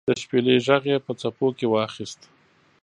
د 0.09 0.11
شپیلۍ 0.21 0.55
ږغ 0.65 0.83
یې 0.91 0.97
په 1.05 1.11
څپو 1.21 1.47
کې 1.57 1.65
واخیست 1.69 2.21